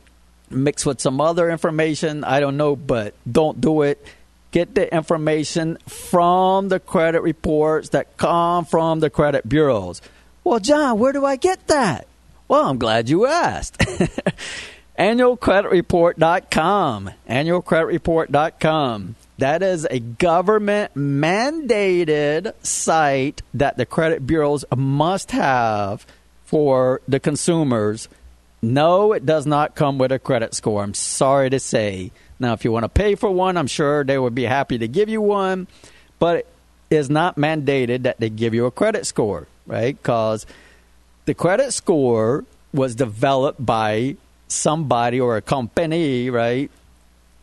[0.51, 2.25] mixed with some other information.
[2.25, 4.05] I don't know but don't do it.
[4.51, 10.01] Get the information from the credit reports that come from the credit bureaus.
[10.45, 12.07] Well john where do i get that?
[12.49, 13.79] Well i'm glad you asked.
[14.99, 26.05] Annualcreditreport.com annualcreditreport.com that is a government mandated site that the credit bureaus must have
[26.53, 28.11] for the consumers.
[28.61, 30.83] No, it does not come with a credit score.
[30.83, 32.13] I'm sorry to say.
[32.39, 34.87] Now, if you want to pay for one, I'm sure they would be happy to
[34.87, 35.67] give you one,
[36.19, 36.47] but
[36.91, 39.97] it is not mandated that they give you a credit score, right?
[39.97, 40.45] Because
[41.25, 42.45] the credit score
[42.75, 44.17] was developed by
[44.49, 46.71] somebody or a company, right?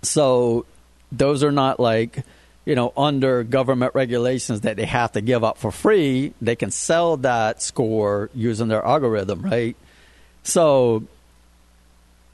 [0.04, 0.68] So
[1.12, 2.24] those are not like
[2.70, 6.70] you know under government regulations that they have to give up for free they can
[6.70, 9.76] sell that score using their algorithm right?
[10.44, 11.04] So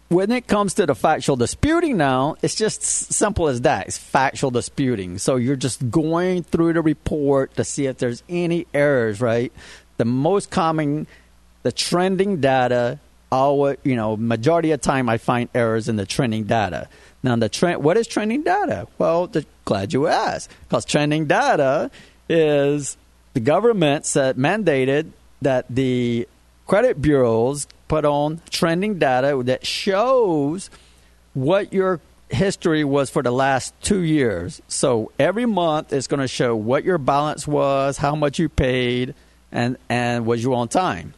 [0.09, 3.87] when it comes to the factual disputing now it's just simple as that.
[3.87, 5.19] It's factual disputing.
[5.19, 9.53] So you're just going through the report to see if there's any errors right?
[9.95, 11.07] The most common
[11.63, 12.99] the trending data
[13.31, 16.87] always you know majority of time i find errors in the trending data
[17.25, 18.87] now, the trend, what is trending data?
[18.99, 21.89] Well, the, glad you asked, because trending data
[22.29, 22.97] is
[23.33, 25.09] the government said mandated
[25.41, 26.27] that the
[26.67, 30.69] credit bureaus put on trending data that shows
[31.33, 31.99] what your
[32.29, 34.61] history was for the last two years.
[34.67, 39.15] So every month it's going to show what your balance was, how much you paid,
[39.51, 41.15] and and was you on time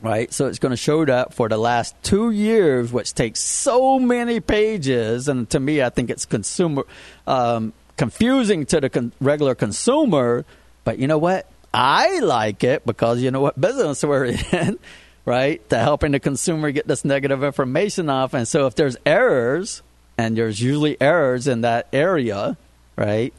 [0.00, 0.32] right?
[0.32, 4.40] So it's going to show that for the last two years, which takes so many
[4.40, 6.84] pages, and to me, I think it's consumer
[7.26, 10.44] um, confusing to the con- regular consumer.
[10.84, 11.50] But you know what?
[11.72, 14.78] I like it because you know what business we're in,
[15.24, 15.68] right?
[15.70, 19.82] To helping the consumer get this negative information off, and so if there's errors,
[20.18, 22.56] and there's usually errors in that area,
[22.96, 23.34] right?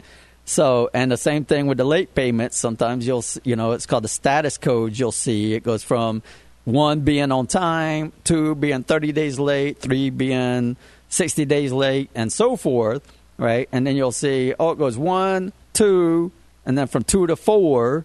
[0.45, 2.57] So, and the same thing with the late payments.
[2.57, 4.97] Sometimes you'll, you know, it's called the status code.
[4.97, 6.23] You'll see it goes from
[6.67, 10.75] one being on time, two being 30 days late, three being
[11.07, 13.69] 60 days late, and so forth, right?
[13.71, 16.29] And then you'll see, oh, it goes one, two,
[16.65, 18.03] and then from two to four,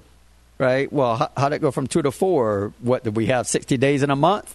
[0.59, 0.93] right?
[0.93, 2.73] Well, how, how'd it go from two to four?
[2.79, 4.55] What, did we have 60 days in a month?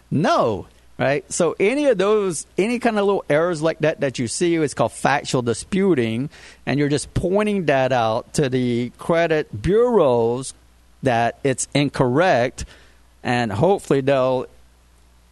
[0.10, 0.66] no,
[0.98, 1.32] right?
[1.32, 4.74] So any of those, any kind of little errors like that that you see, it's
[4.74, 6.28] called factual disputing,
[6.66, 10.52] and you're just pointing that out to the credit bureaus
[11.02, 12.66] that it's incorrect
[13.22, 14.46] and hopefully they'll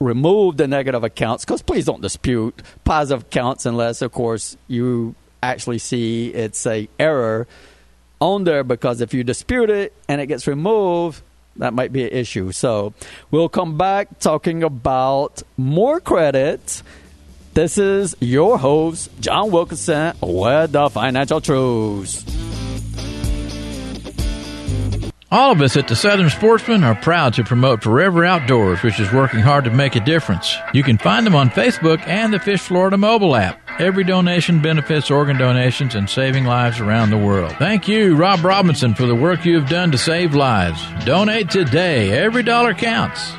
[0.01, 5.79] remove the negative accounts because please don't dispute positive accounts unless of course you actually
[5.79, 7.49] see it's a error
[8.21, 11.23] on there because if you dispute it and it gets removed
[11.59, 12.53] that might be an issue.
[12.53, 12.95] So
[13.31, 16.83] we'll come back talking about more credit.
[17.55, 22.25] This is your host john wilkinson with the financial truths
[25.31, 29.13] all of us at the Southern Sportsman are proud to promote Forever Outdoors, which is
[29.13, 30.57] working hard to make a difference.
[30.73, 33.61] You can find them on Facebook and the Fish Florida mobile app.
[33.79, 37.55] Every donation benefits organ donations and saving lives around the world.
[37.59, 40.83] Thank you, Rob Robinson, for the work you have done to save lives.
[41.05, 42.11] Donate today.
[42.11, 43.33] Every dollar counts.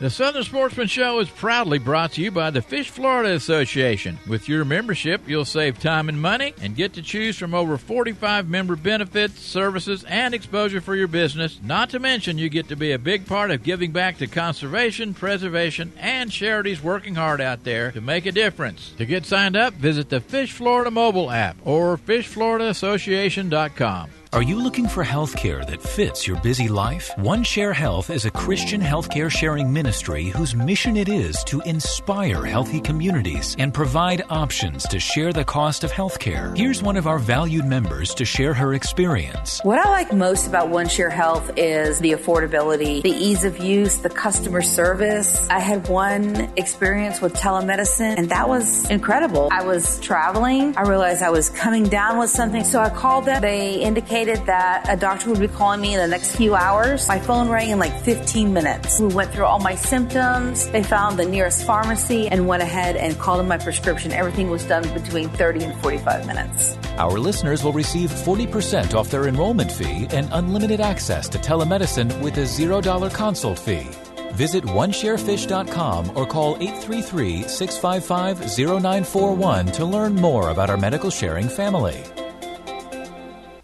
[0.00, 4.16] The Southern Sportsman Show is proudly brought to you by the Fish Florida Association.
[4.28, 8.48] With your membership, you'll save time and money and get to choose from over 45
[8.48, 11.58] member benefits, services, and exposure for your business.
[11.64, 15.14] Not to mention, you get to be a big part of giving back to conservation,
[15.14, 18.92] preservation, and charities working hard out there to make a difference.
[18.98, 24.10] To get signed up, visit the Fish Florida mobile app or fishfloridaassociation.com.
[24.34, 27.10] Are you looking for health care that fits your busy life?
[27.16, 32.44] One Share Health is a Christian healthcare sharing ministry whose mission it is to inspire
[32.44, 36.54] healthy communities and provide options to share the cost of healthcare.
[36.54, 39.60] Here's one of our valued members to share her experience.
[39.62, 44.10] What I like most about OneShare Health is the affordability, the ease of use, the
[44.10, 45.48] customer service.
[45.48, 49.48] I had one experience with telemedicine and that was incredible.
[49.50, 50.76] I was traveling.
[50.76, 52.62] I realized I was coming down with something.
[52.62, 53.40] So I called them.
[53.40, 57.06] They indicated that a doctor would be calling me in the next few hours.
[57.08, 59.00] My phone rang in like 15 minutes.
[59.00, 60.68] We went through all my symptoms.
[60.68, 64.12] They found the nearest pharmacy and went ahead and called in my prescription.
[64.12, 66.76] Everything was done between 30 and 45 minutes.
[66.96, 72.36] Our listeners will receive 40% off their enrollment fee and unlimited access to telemedicine with
[72.38, 73.88] a $0 consult fee.
[74.32, 82.04] Visit onesharefish.com or call 833 655 0941 to learn more about our medical sharing family.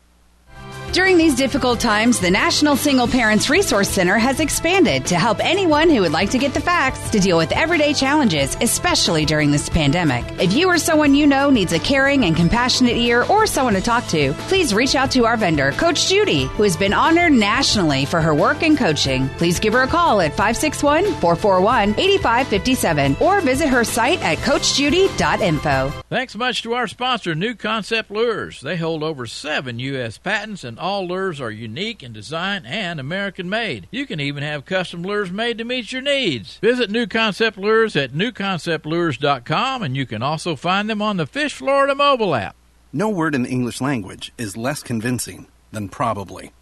[0.98, 5.92] During these difficult times, the National Single Parents Resource Center has expanded to help anyone
[5.92, 9.70] who would like to get the facts to deal with everyday challenges, especially during this
[9.70, 10.26] pandemic.
[10.42, 13.82] If you or someone you know needs a caring and compassionate ear or someone to
[13.82, 18.06] talk to, please reach out to our vendor, Coach Judy, who has been honored nationally
[18.06, 19.30] for her work and coaching.
[19.38, 25.94] Please give her a call at 561 441 8557 or visit her site at CoachJudy.info.
[26.10, 28.62] Thanks much to our sponsor, New Concept Lures.
[28.62, 30.18] They hold over seven U.S.
[30.18, 33.90] patents and all lures are unique in design and American made.
[33.92, 36.60] You can even have custom lures made to meet your needs.
[36.60, 41.54] Visit New Concept Lures at newconceptlures.com and you can also find them on the Fish
[41.54, 42.56] Florida mobile app.
[42.94, 46.54] No word in the English language is less convincing than probably.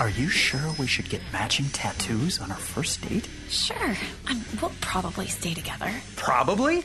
[0.00, 3.28] Are you sure we should get matching tattoos on our first date?
[3.50, 3.94] Sure.
[4.30, 5.92] Um, we'll probably stay together.
[6.16, 6.84] Probably?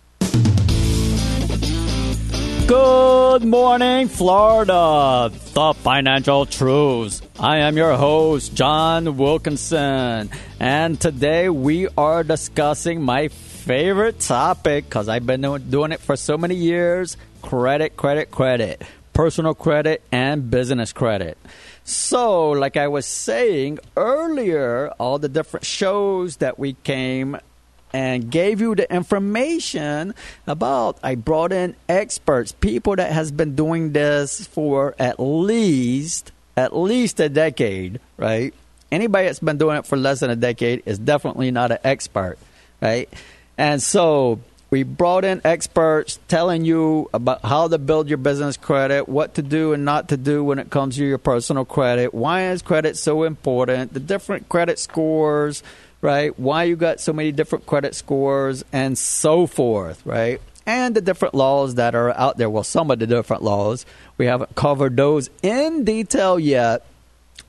[2.71, 7.21] Good morning, Florida, the financial truths.
[7.37, 15.09] I am your host, John Wilkinson, and today we are discussing my favorite topic because
[15.09, 20.93] I've been doing it for so many years credit, credit, credit, personal credit, and business
[20.93, 21.37] credit.
[21.83, 27.35] So, like I was saying earlier, all the different shows that we came
[27.93, 30.13] and gave you the information
[30.47, 36.75] about i brought in experts people that has been doing this for at least at
[36.75, 38.53] least a decade right?
[38.91, 42.37] Anybody that's been doing it for less than a decade is definitely not an expert
[42.81, 43.09] right?
[43.57, 44.39] And so
[44.71, 49.41] we brought in experts telling you about how to build your business credit, what to
[49.41, 52.95] do and not to do when it comes to your personal credit, why is credit
[52.95, 55.61] so important, the different credit scores,
[56.01, 56.37] right?
[56.39, 60.41] Why you got so many different credit scores and so forth, right?
[60.65, 62.49] And the different laws that are out there.
[62.49, 63.85] Well, some of the different laws.
[64.17, 66.85] We haven't covered those in detail yet,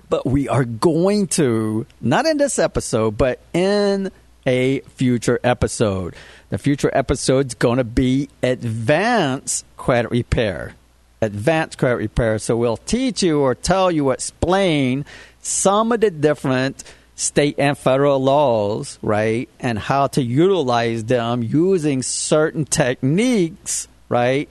[0.08, 4.10] but we are going to, not in this episode, but in
[4.46, 6.14] a future episode.
[6.48, 10.74] The future episode's going to be advanced credit repair.
[11.20, 12.38] Advanced credit repair.
[12.38, 15.04] So we'll teach you or tell you, explain
[15.40, 16.82] some of the different
[17.22, 24.48] state and federal laws, right, and how to utilize them using certain techniques, right,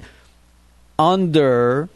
[0.97, 1.89] under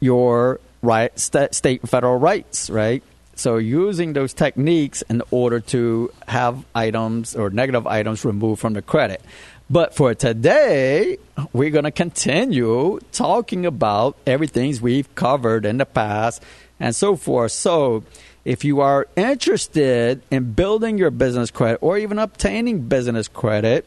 [0.00, 3.02] your right st- state and federal rights, right?
[3.34, 8.82] So using those techniques in order to have items or negative items removed from the
[8.82, 9.22] credit.
[9.70, 11.18] But for today,
[11.52, 16.42] we're going to continue talking about everything we've covered in the past
[16.80, 17.52] and so forth.
[17.52, 18.02] So,
[18.48, 23.84] if you are interested in building your business credit or even obtaining business credit,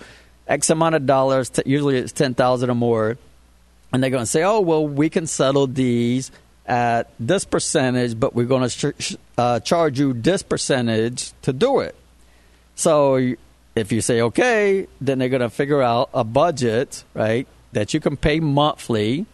[0.47, 1.49] X amount of dollars.
[1.49, 3.17] T- usually it's ten thousand or more,
[3.91, 6.31] and they're going to say, oh well, we can settle these
[6.65, 11.79] at this percentage, but we're going to sh- uh, charge you this percentage to do
[11.79, 11.95] it.
[12.75, 13.35] So
[13.75, 17.99] if you say okay, then they're going to figure out a budget, right, that you
[17.99, 19.25] can pay monthly,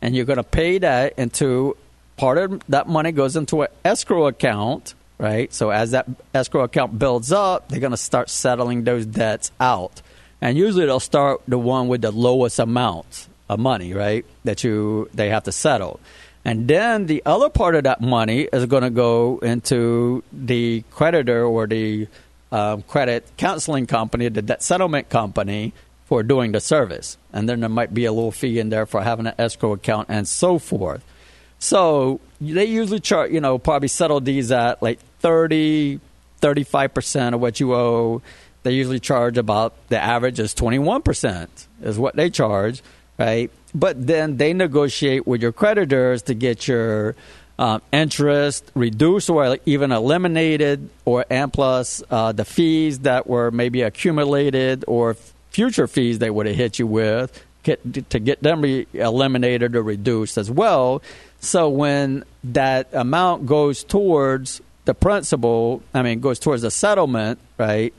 [0.00, 1.76] and you're going to pay that into
[2.16, 5.52] part of that money goes into an escrow account, right?
[5.52, 10.02] So as that escrow account builds up, they're going to start settling those debts out.
[10.40, 15.08] And usually they'll start the one with the lowest amount of money, right, that you
[15.14, 16.00] they have to settle.
[16.44, 21.44] And then the other part of that money is going to go into the creditor
[21.44, 22.06] or the
[22.52, 25.72] um, credit counseling company, the debt settlement company,
[26.04, 27.18] for doing the service.
[27.32, 30.08] And then there might be a little fee in there for having an escrow account
[30.08, 31.04] and so forth.
[31.58, 36.00] So they usually charge, you know, probably settle these at like 30,
[36.40, 38.22] 35% of what you owe.
[38.62, 41.48] They usually charge about, the average is 21%
[41.82, 42.82] is what they charge,
[43.18, 43.50] right?
[43.74, 47.14] But then they negotiate with your creditors to get your
[47.58, 53.82] um, interest reduced or even eliminated, or and plus uh, the fees that were maybe
[53.82, 55.14] accumulated or
[55.50, 59.82] future fees they would have hit you with get, to get them re- eliminated or
[59.82, 61.02] reduced as well.
[61.46, 67.94] So when that amount goes towards the principal, I mean, goes towards the settlement, right?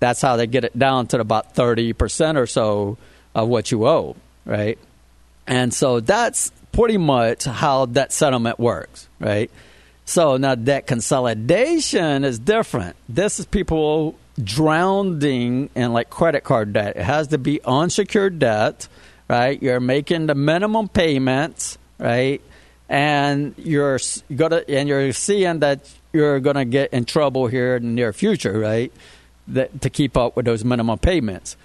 [0.00, 2.98] That's how they get it down to about 30% or so
[3.34, 4.78] of what you owe, right?
[5.46, 9.50] And so that's pretty much how that settlement works, right?
[10.04, 12.96] So now debt consolidation is different.
[13.08, 16.96] This is people drowning in like credit card debt.
[16.96, 18.88] It has to be unsecured debt,
[19.28, 19.60] right?
[19.62, 22.40] You're making the minimum payments, right?
[22.88, 23.98] And you're
[24.34, 28.58] gonna and you're seeing that you're gonna get in trouble here in the near future,
[28.58, 28.92] right?
[29.48, 31.56] That to keep up with those minimum payments.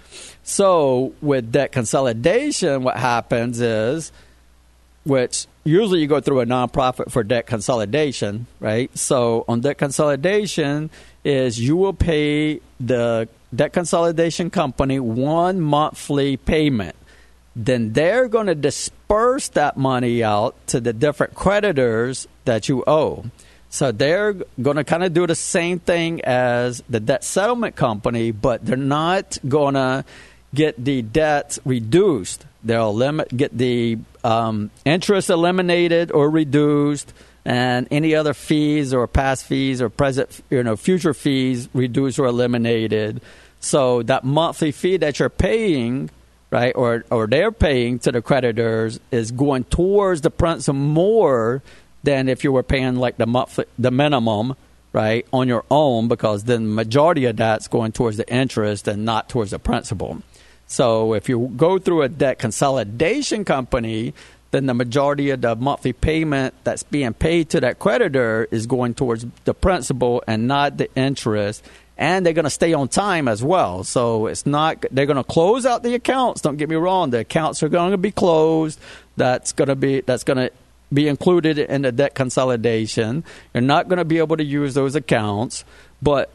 [0.42, 4.10] So with debt consolidation, what happens is,
[5.04, 8.96] which usually you go through a nonprofit for debt consolidation, right?
[8.98, 10.90] So on debt consolidation
[11.24, 16.96] is you will pay the debt consolidation company one monthly payment.
[17.54, 23.24] Then they're going to disperse that money out to the different creditors that you owe.
[23.68, 28.30] So they're going to kind of do the same thing as the debt settlement company,
[28.30, 30.04] but they're not going to
[30.54, 32.44] get the debt reduced.
[32.62, 37.12] They'll limit, get the um, interest eliminated or reduced,
[37.44, 42.26] and any other fees or past fees or present, you know, future fees reduced or
[42.26, 43.20] eliminated.
[43.60, 46.10] So that monthly fee that you're paying,
[46.52, 51.62] right, or or they're paying to the creditors is going towards the principal more
[52.04, 54.54] than if you were paying like the monthly, the minimum,
[54.92, 59.04] right, on your own, because then the majority of that's going towards the interest and
[59.04, 60.22] not towards the principal.
[60.66, 64.14] So if you go through a debt consolidation company,
[64.52, 68.94] then the majority of the monthly payment that's being paid to that creditor is going
[68.94, 71.64] towards the principal and not the interest.
[71.98, 73.84] And they're going to stay on time as well.
[73.84, 76.40] So it's not, they're going to close out the accounts.
[76.40, 77.10] Don't get me wrong.
[77.10, 78.80] The accounts are going to be closed.
[79.16, 80.50] That's going to be, that's going to
[80.92, 83.24] be included in the debt consolidation.
[83.54, 85.64] You're not going to be able to use those accounts.
[86.00, 86.30] But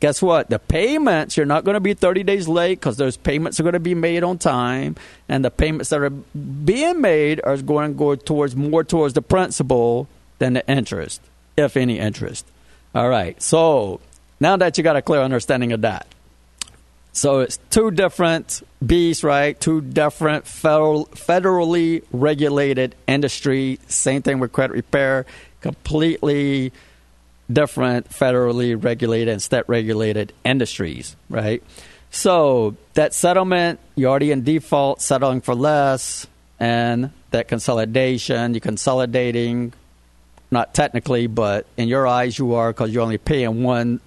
[0.00, 0.50] guess what?
[0.50, 3.72] The payments, you're not going to be 30 days late because those payments are going
[3.74, 4.96] to be made on time.
[5.28, 9.22] And the payments that are being made are going to go towards more towards the
[9.22, 11.20] principal than the interest,
[11.56, 12.46] if any interest.
[12.94, 13.40] All right.
[13.42, 14.00] So
[14.40, 16.06] now that you got a clear understanding of that.
[17.12, 19.58] So it's two different beasts, right?
[19.58, 23.80] Two different federal, federally regulated industry.
[23.88, 25.26] Same thing with credit repair.
[25.60, 26.72] Completely
[27.50, 31.62] different federally regulated and state regulated industries, right?
[32.10, 36.26] So that settlement, you're already in default, settling for less,
[36.60, 39.72] and that consolidation, you're consolidating,
[40.50, 44.00] not technically, but in your eyes you are because you're only paying one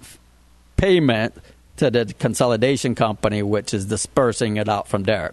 [0.82, 1.32] payment
[1.76, 5.32] to the consolidation company, which is dispersing it out from there.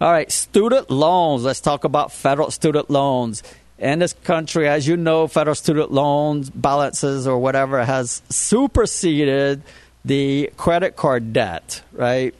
[0.00, 1.44] All right, student loans.
[1.44, 3.44] Let's talk about federal student loans
[3.78, 9.62] in this country, as you know, federal student loans balances or whatever has superseded
[10.04, 12.34] the credit card debt, right?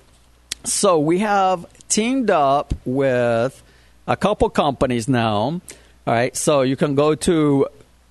[0.64, 3.62] So we have teamed up with
[4.08, 5.60] a couple companies now.
[6.06, 7.68] All right, so you can go to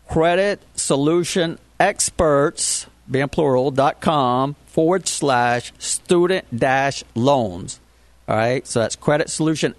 [0.08, 7.80] credit solution experts, being dot com forward slash student dash loans.
[8.28, 9.76] All right, so that's credit solution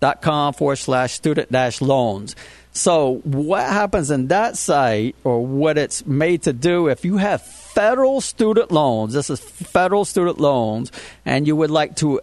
[0.00, 2.34] dot com forward slash student dash loans.
[2.72, 7.42] So what happens in that site or what it's made to do if you have
[7.42, 10.90] federal student loans, this is federal student loans,
[11.24, 12.20] and you would like to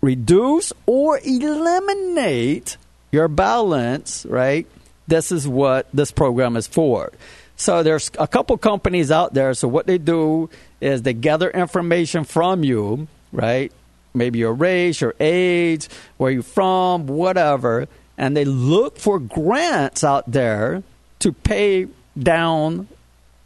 [0.00, 2.76] reduce or eliminate
[3.10, 4.66] your balance, right?
[5.06, 7.10] This is what this program is for.
[7.58, 9.52] So there's a couple companies out there.
[9.52, 10.48] So what they do
[10.80, 13.70] is they gather information from you, right?
[14.18, 15.88] maybe your race, your age,
[16.18, 17.88] where you're from, whatever,
[18.18, 20.82] and they look for grants out there
[21.20, 21.86] to pay
[22.18, 22.88] down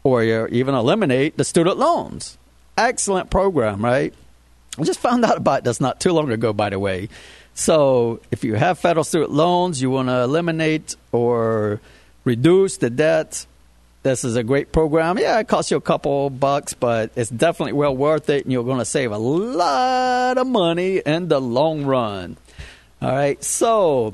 [0.03, 2.37] or even eliminate the student loans.
[2.77, 4.13] Excellent program, right?
[4.77, 7.07] I just found out about this not too long ago, by the way.
[7.53, 11.79] So, if you have federal student loans, you want to eliminate or
[12.25, 13.45] reduce the debt
[14.03, 15.17] this is a great program.
[15.17, 18.65] Yeah, it costs you a couple bucks, but it's definitely well worth it, and you're
[18.65, 22.37] going to save a lot of money in the long run.
[23.01, 24.13] All right, so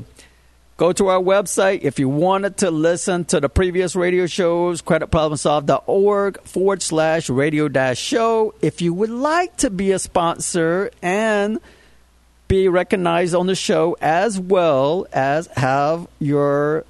[0.77, 6.41] go to our website if you wanted to listen to the previous radio shows, creditproblemsolved.org
[6.43, 8.53] forward slash radio dash show.
[8.61, 11.59] If you would like to be a sponsor and
[12.47, 16.85] be recognized on the show as well as have your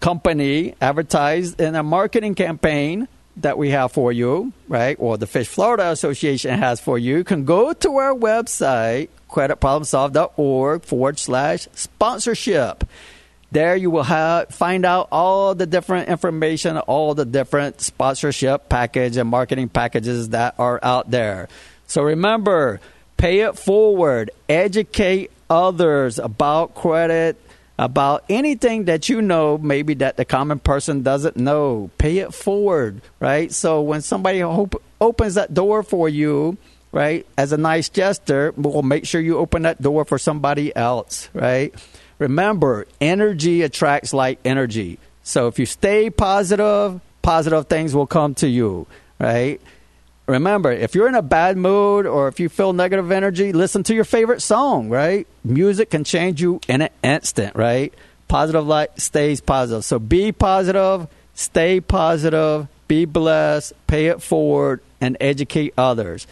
[0.00, 5.48] company advertised in a marketing campaign that we have for you, right, or the Fish
[5.48, 12.84] Florida Association has for you, you can go to our website, creditproblemsolved.org forward slash sponsorship.
[13.52, 19.16] There you will have, find out all the different information, all the different sponsorship package
[19.16, 21.48] and marketing packages that are out there.
[21.86, 22.80] So remember,
[23.16, 27.36] pay it forward, educate others about credit
[27.80, 31.90] about anything that you know, maybe that the common person doesn't know.
[31.96, 33.50] Pay it forward, right?
[33.50, 36.58] So when somebody op- opens that door for you,
[36.92, 41.30] right, as a nice gesture, we'll make sure you open that door for somebody else,
[41.32, 41.74] right?
[42.18, 44.98] Remember, energy attracts like energy.
[45.22, 49.58] So if you stay positive, positive things will come to you, right?
[50.26, 53.94] Remember, if you're in a bad mood or if you feel negative energy, listen to
[53.94, 55.26] your favorite song, right?
[55.44, 57.92] Music can change you in an instant, right?
[58.28, 59.84] Positive light stays positive.
[59.84, 66.26] So be positive, stay positive, be blessed, pay it forward, and educate others.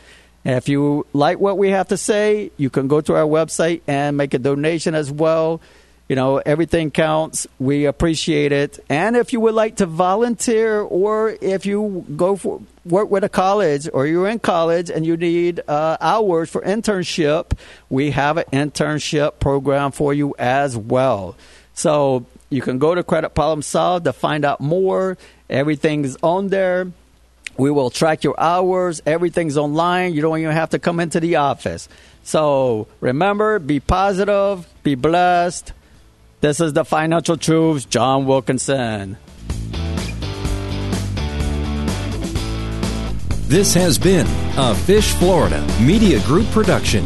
[0.45, 3.83] And if you like what we have to say, you can go to our website
[3.87, 5.61] and make a donation as well.
[6.09, 7.47] You know, everything counts.
[7.59, 8.83] We appreciate it.
[8.89, 13.29] And if you would like to volunteer or if you go for work with a
[13.29, 17.53] college or you're in college and you need uh, hours for internship,
[17.91, 21.37] we have an internship program for you as well.
[21.75, 25.19] So you can go to Credit Problem Solved to find out more.
[25.51, 26.91] Everything's on there.
[27.59, 29.03] We will track your hours.
[29.05, 30.15] Everything's online.
[30.15, 31.89] You don't even have to come into the office.
[32.23, 35.73] So remember, be positive, be blessed.
[36.41, 39.17] This is the Financial Truths, John Wilkinson.
[43.49, 44.27] This has been
[44.57, 47.05] a Fish Florida Media Group production.